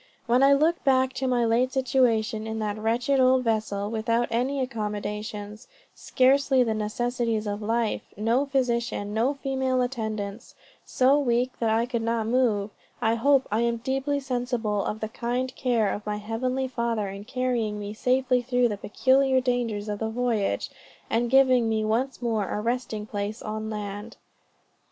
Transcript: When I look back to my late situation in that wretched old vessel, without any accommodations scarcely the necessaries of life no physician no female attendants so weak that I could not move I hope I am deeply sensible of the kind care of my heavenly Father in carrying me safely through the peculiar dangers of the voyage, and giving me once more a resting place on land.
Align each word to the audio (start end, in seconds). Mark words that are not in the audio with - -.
When 0.25 0.41
I 0.41 0.53
look 0.53 0.83
back 0.83 1.13
to 1.13 1.27
my 1.27 1.45
late 1.45 1.71
situation 1.73 2.47
in 2.47 2.57
that 2.57 2.75
wretched 2.79 3.19
old 3.19 3.43
vessel, 3.43 3.91
without 3.91 4.27
any 4.31 4.59
accommodations 4.59 5.67
scarcely 5.93 6.63
the 6.63 6.73
necessaries 6.73 7.45
of 7.45 7.61
life 7.61 8.01
no 8.17 8.47
physician 8.47 9.13
no 9.13 9.35
female 9.35 9.79
attendants 9.79 10.55
so 10.85 11.19
weak 11.19 11.51
that 11.59 11.69
I 11.69 11.85
could 11.85 12.01
not 12.01 12.25
move 12.25 12.71
I 12.99 13.13
hope 13.13 13.47
I 13.51 13.59
am 13.61 13.77
deeply 13.77 14.19
sensible 14.19 14.83
of 14.83 15.01
the 15.01 15.07
kind 15.07 15.55
care 15.55 15.93
of 15.93 16.03
my 16.03 16.17
heavenly 16.17 16.67
Father 16.67 17.07
in 17.09 17.23
carrying 17.23 17.77
me 17.79 17.93
safely 17.93 18.41
through 18.41 18.69
the 18.69 18.77
peculiar 18.77 19.39
dangers 19.39 19.87
of 19.87 19.99
the 19.99 20.09
voyage, 20.09 20.71
and 21.11 21.29
giving 21.29 21.69
me 21.69 21.85
once 21.85 22.23
more 22.23 22.49
a 22.49 22.59
resting 22.59 23.05
place 23.05 23.39
on 23.43 23.69
land. 23.69 24.17